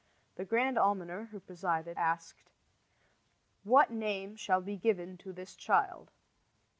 The 0.33 0.45
grand 0.45 0.79
almoner, 0.79 1.25
who 1.25 1.39
presided, 1.39 1.95
asked; 1.95 2.49
"What 3.63 3.91
name 3.91 4.35
shall 4.35 4.59
be 4.59 4.75
given 4.75 5.15
to 5.19 5.31
this 5.31 5.53
child?" 5.55 6.09